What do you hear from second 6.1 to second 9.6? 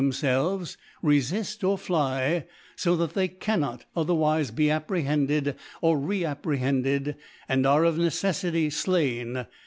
apprehend ed, and are of Necejfuy flain